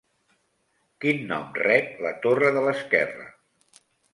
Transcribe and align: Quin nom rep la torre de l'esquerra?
Quin 1.03 1.21
nom 1.33 1.53
rep 1.65 2.01
la 2.07 2.15
torre 2.27 2.51
de 2.57 2.65
l'esquerra? 2.69 3.29